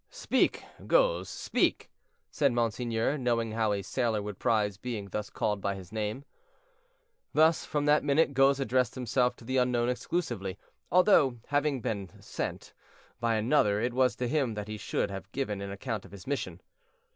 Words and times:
"Speak, 0.09 0.63
Goes, 0.87 1.29
speak," 1.29 1.91
said 2.31 2.53
monseigneur, 2.53 3.19
knowing 3.19 3.51
how 3.51 3.71
a 3.71 3.83
sailor 3.83 4.19
would 4.19 4.39
prize 4.39 4.75
being 4.77 5.09
thus 5.09 5.29
called 5.29 5.61
by 5.61 5.75
his 5.75 5.91
name. 5.91 6.25
Thus 7.35 7.65
from 7.65 7.85
that 7.85 8.03
minute 8.03 8.33
Goes 8.33 8.59
addressed 8.59 8.95
himself 8.95 9.35
to 9.35 9.45
the 9.45 9.57
unknown 9.57 9.89
exclusively; 9.89 10.57
although, 10.91 11.37
having 11.49 11.81
been 11.81 12.19
sent 12.19 12.73
by 13.19 13.35
another, 13.35 13.79
it 13.79 13.93
was 13.93 14.15
to 14.15 14.27
him 14.27 14.55
that 14.55 14.67
he 14.67 14.77
should 14.77 15.11
have 15.11 15.31
given 15.33 15.61
an 15.61 15.69
account 15.69 16.03
of 16.03 16.11
his 16.13 16.25
mission. 16.25 16.61